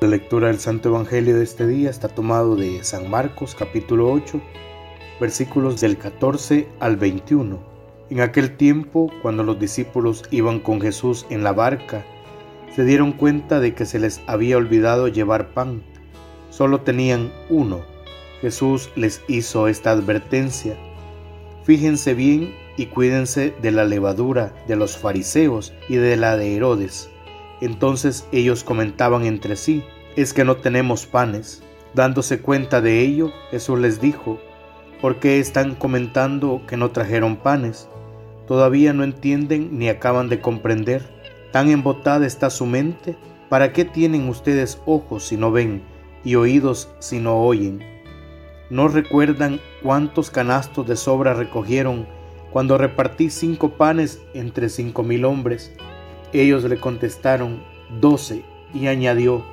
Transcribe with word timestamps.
La 0.00 0.08
lectura 0.08 0.46
del 0.46 0.58
Santo 0.58 0.88
Evangelio 0.88 1.36
de 1.36 1.44
este 1.44 1.66
día 1.66 1.90
está 1.90 2.08
tomado 2.08 2.56
de 2.56 2.82
San 2.82 3.10
Marcos 3.10 3.54
capítulo 3.54 4.10
8, 4.10 4.40
versículos 5.20 5.78
del 5.82 5.98
14 5.98 6.66
al 6.80 6.96
21. 6.96 7.58
En 8.08 8.20
aquel 8.22 8.56
tiempo, 8.56 9.12
cuando 9.20 9.42
los 9.42 9.60
discípulos 9.60 10.22
iban 10.30 10.60
con 10.60 10.80
Jesús 10.80 11.26
en 11.28 11.44
la 11.44 11.52
barca, 11.52 12.06
se 12.74 12.86
dieron 12.86 13.12
cuenta 13.12 13.60
de 13.60 13.74
que 13.74 13.84
se 13.84 13.98
les 13.98 14.22
había 14.26 14.56
olvidado 14.56 15.06
llevar 15.06 15.52
pan. 15.52 15.82
Solo 16.48 16.80
tenían 16.80 17.30
uno. 17.50 17.82
Jesús 18.40 18.88
les 18.96 19.20
hizo 19.28 19.68
esta 19.68 19.90
advertencia. 19.90 20.78
Fíjense 21.64 22.14
bien 22.14 22.54
y 22.78 22.86
cuídense 22.86 23.52
de 23.60 23.70
la 23.70 23.84
levadura 23.84 24.54
de 24.66 24.76
los 24.76 24.96
fariseos 24.96 25.74
y 25.90 25.96
de 25.96 26.16
la 26.16 26.38
de 26.38 26.56
Herodes 26.56 27.10
entonces 27.60 28.26
ellos 28.32 28.64
comentaban 28.64 29.24
entre 29.24 29.56
sí, 29.56 29.84
es 30.16 30.32
que 30.32 30.44
no 30.44 30.56
tenemos 30.56 31.06
panes. 31.06 31.62
Dándose 31.94 32.40
cuenta 32.40 32.80
de 32.80 33.00
ello, 33.00 33.32
Jesús 33.50 33.78
les 33.78 34.00
dijo, 34.00 34.38
¿por 35.00 35.16
qué 35.16 35.40
están 35.40 35.74
comentando 35.74 36.62
que 36.66 36.76
no 36.76 36.90
trajeron 36.90 37.36
panes? 37.36 37.88
Todavía 38.46 38.92
no 38.92 39.04
entienden 39.04 39.78
ni 39.78 39.88
acaban 39.88 40.28
de 40.28 40.40
comprender. 40.40 41.08
Tan 41.52 41.70
embotada 41.70 42.26
está 42.26 42.50
su 42.50 42.66
mente. 42.66 43.16
¿Para 43.48 43.72
qué 43.72 43.84
tienen 43.84 44.28
ustedes 44.28 44.80
ojos 44.86 45.24
si 45.26 45.36
no 45.36 45.50
ven 45.50 45.82
y 46.24 46.36
oídos 46.36 46.88
si 47.00 47.18
no 47.18 47.38
oyen? 47.42 47.82
¿No 48.70 48.86
recuerdan 48.86 49.60
cuántos 49.82 50.30
canastos 50.30 50.86
de 50.86 50.94
sobra 50.96 51.34
recogieron 51.34 52.06
cuando 52.52 52.78
repartí 52.78 53.30
cinco 53.30 53.70
panes 53.70 54.20
entre 54.34 54.68
cinco 54.68 55.02
mil 55.02 55.24
hombres? 55.24 55.72
Ellos 56.32 56.64
le 56.64 56.78
contestaron, 56.78 57.62
doce, 58.00 58.44
y 58.72 58.86
añadió, 58.86 59.44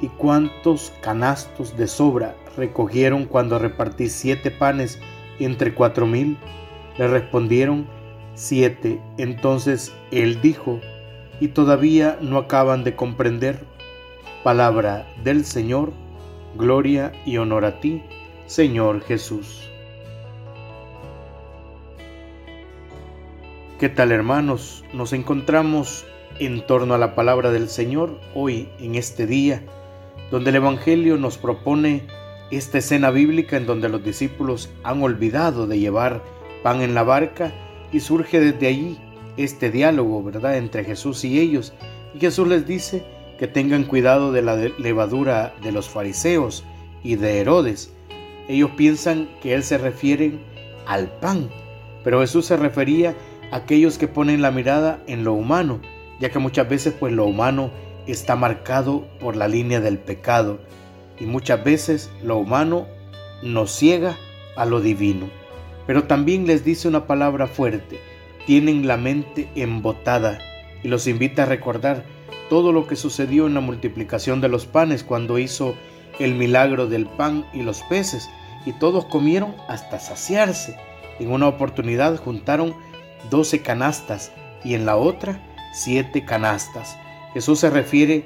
¿y 0.00 0.08
cuántos 0.08 0.92
canastos 1.00 1.76
de 1.76 1.86
sobra 1.86 2.34
recogieron 2.56 3.24
cuando 3.24 3.58
repartí 3.58 4.08
siete 4.08 4.50
panes 4.50 4.98
entre 5.38 5.74
cuatro 5.74 6.06
mil? 6.06 6.36
Le 6.98 7.08
respondieron, 7.08 7.86
siete. 8.34 9.00
Entonces 9.16 9.94
él 10.10 10.40
dijo, 10.40 10.80
¿y 11.40 11.48
todavía 11.48 12.18
no 12.20 12.38
acaban 12.38 12.84
de 12.84 12.96
comprender? 12.96 13.64
Palabra 14.42 15.06
del 15.22 15.44
Señor, 15.44 15.92
gloria 16.56 17.12
y 17.24 17.36
honor 17.38 17.64
a 17.64 17.80
ti, 17.80 18.02
Señor 18.46 19.02
Jesús. 19.02 19.70
¿Qué 23.78 23.88
tal 23.88 24.12
hermanos? 24.12 24.84
Nos 24.92 25.12
encontramos 25.12 26.06
en 26.38 26.66
torno 26.66 26.94
a 26.94 26.98
la 26.98 27.14
palabra 27.14 27.50
del 27.50 27.68
Señor 27.68 28.18
hoy 28.34 28.68
en 28.80 28.94
este 28.96 29.26
día, 29.26 29.62
donde 30.30 30.50
el 30.50 30.56
Evangelio 30.56 31.16
nos 31.16 31.38
propone 31.38 32.02
esta 32.50 32.78
escena 32.78 33.10
bíblica 33.10 33.56
en 33.56 33.66
donde 33.66 33.88
los 33.88 34.04
discípulos 34.04 34.70
han 34.82 35.02
olvidado 35.02 35.66
de 35.66 35.78
llevar 35.78 36.22
pan 36.62 36.82
en 36.82 36.94
la 36.94 37.02
barca 37.02 37.52
y 37.92 38.00
surge 38.00 38.40
desde 38.40 38.66
allí 38.66 38.98
este 39.36 39.70
diálogo, 39.70 40.22
¿verdad?, 40.22 40.56
entre 40.56 40.84
Jesús 40.84 41.24
y 41.24 41.38
ellos. 41.38 41.72
Y 42.14 42.20
Jesús 42.20 42.48
les 42.48 42.66
dice 42.66 43.04
que 43.38 43.48
tengan 43.48 43.84
cuidado 43.84 44.32
de 44.32 44.42
la 44.42 44.56
levadura 44.56 45.54
de 45.62 45.72
los 45.72 45.88
fariseos 45.88 46.64
y 47.02 47.16
de 47.16 47.40
Herodes. 47.40 47.92
Ellos 48.48 48.70
piensan 48.76 49.28
que 49.42 49.54
Él 49.54 49.62
se 49.62 49.78
refiere 49.78 50.38
al 50.86 51.08
pan, 51.20 51.48
pero 52.02 52.20
Jesús 52.20 52.46
se 52.46 52.56
refería 52.56 53.14
a 53.50 53.56
aquellos 53.56 53.98
que 53.98 54.08
ponen 54.08 54.42
la 54.42 54.50
mirada 54.50 55.02
en 55.06 55.24
lo 55.24 55.32
humano, 55.32 55.80
ya 56.24 56.30
que 56.30 56.38
muchas 56.38 56.66
veces 56.66 56.94
pues 56.98 57.12
lo 57.12 57.26
humano 57.26 57.70
está 58.06 58.34
marcado 58.34 59.06
por 59.20 59.36
la 59.36 59.46
línea 59.46 59.80
del 59.80 59.98
pecado 59.98 60.58
y 61.20 61.26
muchas 61.26 61.62
veces 61.62 62.10
lo 62.22 62.38
humano 62.38 62.86
nos 63.42 63.70
ciega 63.70 64.16
a 64.56 64.64
lo 64.64 64.80
divino. 64.80 65.28
Pero 65.86 66.04
también 66.04 66.46
les 66.46 66.64
dice 66.64 66.88
una 66.88 67.06
palabra 67.06 67.46
fuerte, 67.46 68.00
tienen 68.46 68.86
la 68.86 68.96
mente 68.96 69.50
embotada 69.54 70.38
y 70.82 70.88
los 70.88 71.06
invita 71.08 71.42
a 71.42 71.44
recordar 71.44 72.06
todo 72.48 72.72
lo 72.72 72.86
que 72.86 72.96
sucedió 72.96 73.46
en 73.46 73.52
la 73.52 73.60
multiplicación 73.60 74.40
de 74.40 74.48
los 74.48 74.64
panes 74.64 75.04
cuando 75.04 75.38
hizo 75.38 75.74
el 76.18 76.36
milagro 76.36 76.86
del 76.86 77.04
pan 77.04 77.44
y 77.52 77.60
los 77.60 77.82
peces 77.82 78.30
y 78.64 78.72
todos 78.72 79.04
comieron 79.04 79.54
hasta 79.68 80.00
saciarse. 80.00 80.78
En 81.20 81.30
una 81.30 81.48
oportunidad 81.48 82.16
juntaron 82.16 82.74
doce 83.28 83.60
canastas 83.60 84.32
y 84.64 84.72
en 84.72 84.86
la 84.86 84.96
otra 84.96 85.38
siete 85.74 86.24
canastas. 86.24 86.96
Jesús 87.34 87.60
se 87.60 87.68
refiere 87.68 88.24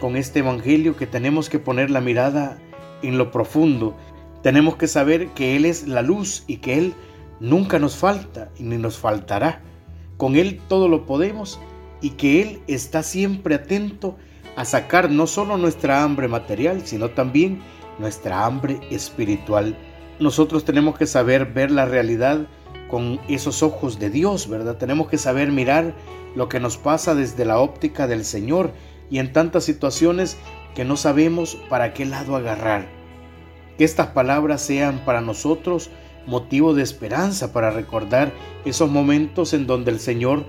con 0.00 0.16
este 0.16 0.38
Evangelio 0.38 0.96
que 0.96 1.06
tenemos 1.06 1.50
que 1.50 1.58
poner 1.58 1.90
la 1.90 2.00
mirada 2.00 2.58
en 3.02 3.18
lo 3.18 3.30
profundo. 3.30 3.96
Tenemos 4.42 4.76
que 4.76 4.86
saber 4.86 5.28
que 5.28 5.56
Él 5.56 5.64
es 5.64 5.88
la 5.88 6.02
luz 6.02 6.44
y 6.46 6.58
que 6.58 6.78
Él 6.78 6.94
nunca 7.40 7.78
nos 7.78 7.96
falta 7.96 8.50
y 8.58 8.62
ni 8.62 8.78
nos 8.78 8.98
faltará. 8.98 9.60
Con 10.16 10.36
Él 10.36 10.60
todo 10.68 10.88
lo 10.88 11.04
podemos 11.04 11.60
y 12.00 12.10
que 12.10 12.42
Él 12.42 12.62
está 12.68 13.02
siempre 13.02 13.56
atento 13.56 14.16
a 14.56 14.64
sacar 14.64 15.10
no 15.10 15.26
solo 15.26 15.56
nuestra 15.56 16.02
hambre 16.02 16.28
material, 16.28 16.86
sino 16.86 17.10
también 17.10 17.60
nuestra 17.98 18.44
hambre 18.44 18.78
espiritual. 18.90 19.76
Nosotros 20.20 20.64
tenemos 20.64 20.96
que 20.96 21.06
saber 21.06 21.46
ver 21.46 21.70
la 21.70 21.86
realidad 21.86 22.46
con 22.88 23.20
esos 23.28 23.62
ojos 23.62 23.98
de 23.98 24.10
Dios, 24.10 24.48
¿verdad? 24.48 24.76
Tenemos 24.76 25.08
que 25.08 25.18
saber 25.18 25.50
mirar 25.50 25.94
lo 26.34 26.48
que 26.48 26.60
nos 26.60 26.76
pasa 26.76 27.14
desde 27.14 27.44
la 27.44 27.58
óptica 27.58 28.06
del 28.06 28.24
Señor 28.24 28.72
y 29.10 29.18
en 29.18 29.32
tantas 29.32 29.64
situaciones 29.64 30.36
que 30.74 30.84
no 30.84 30.96
sabemos 30.96 31.56
para 31.68 31.94
qué 31.94 32.04
lado 32.04 32.36
agarrar. 32.36 32.86
Que 33.78 33.84
estas 33.84 34.08
palabras 34.08 34.62
sean 34.62 35.04
para 35.04 35.20
nosotros 35.20 35.90
motivo 36.26 36.74
de 36.74 36.82
esperanza 36.82 37.52
para 37.52 37.70
recordar 37.70 38.32
esos 38.64 38.90
momentos 38.90 39.52
en 39.52 39.66
donde 39.66 39.90
el 39.90 40.00
Señor 40.00 40.44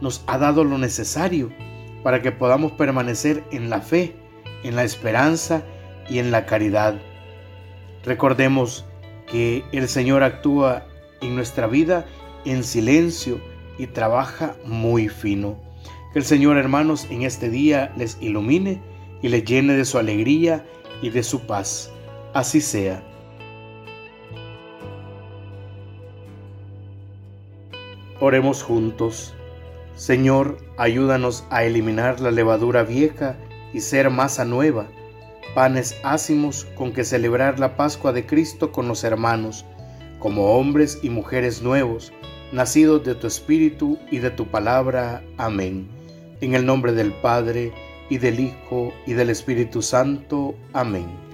nos 0.00 0.24
ha 0.26 0.38
dado 0.38 0.64
lo 0.64 0.78
necesario 0.78 1.50
para 2.02 2.22
que 2.22 2.32
podamos 2.32 2.72
permanecer 2.72 3.44
en 3.52 3.70
la 3.70 3.80
fe, 3.80 4.16
en 4.64 4.76
la 4.76 4.84
esperanza 4.84 5.62
y 6.08 6.18
en 6.18 6.30
la 6.30 6.46
caridad. 6.46 6.94
Recordemos 8.04 8.86
que 9.26 9.64
el 9.72 9.88
Señor 9.88 10.22
actúa 10.22 10.86
en 11.20 11.34
nuestra 11.34 11.66
vida 11.66 12.06
en 12.44 12.64
silencio 12.64 13.40
y 13.78 13.86
trabaja 13.86 14.56
muy 14.64 15.08
fino. 15.08 15.58
Que 16.12 16.18
el 16.18 16.24
Señor, 16.24 16.56
hermanos, 16.56 17.06
en 17.10 17.22
este 17.22 17.50
día 17.50 17.92
les 17.96 18.18
ilumine 18.20 18.82
y 19.22 19.28
les 19.28 19.44
llene 19.44 19.74
de 19.74 19.84
su 19.84 19.98
alegría 19.98 20.64
y 21.02 21.10
de 21.10 21.22
su 21.22 21.46
paz. 21.46 21.90
Así 22.34 22.60
sea. 22.60 23.02
Oremos 28.20 28.62
juntos. 28.62 29.34
Señor, 29.94 30.58
ayúdanos 30.76 31.44
a 31.50 31.64
eliminar 31.64 32.20
la 32.20 32.30
levadura 32.30 32.82
vieja 32.82 33.36
y 33.72 33.80
ser 33.80 34.10
masa 34.10 34.44
nueva, 34.44 34.88
panes 35.54 35.96
ácimos 36.02 36.66
con 36.74 36.92
que 36.92 37.04
celebrar 37.04 37.58
la 37.58 37.76
Pascua 37.76 38.12
de 38.12 38.26
Cristo 38.26 38.72
con 38.72 38.88
los 38.88 39.04
hermanos, 39.04 39.64
como 40.20 40.54
hombres 40.56 41.00
y 41.02 41.10
mujeres 41.10 41.62
nuevos, 41.62 42.12
nacidos 42.52 43.04
de 43.04 43.16
tu 43.16 43.26
Espíritu 43.26 43.98
y 44.12 44.18
de 44.18 44.30
tu 44.30 44.46
palabra. 44.46 45.24
Amén. 45.36 45.88
En 46.40 46.54
el 46.54 46.64
nombre 46.64 46.92
del 46.92 47.12
Padre, 47.12 47.72
y 48.10 48.18
del 48.18 48.40
Hijo, 48.40 48.92
y 49.06 49.14
del 49.14 49.30
Espíritu 49.30 49.80
Santo. 49.80 50.54
Amén. 50.72 51.29